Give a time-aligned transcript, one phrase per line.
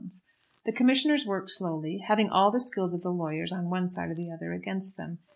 [0.65, 4.15] The commissioners work slowly, having all the skill of the lawyers, on one side or
[4.15, 5.19] the other, against them.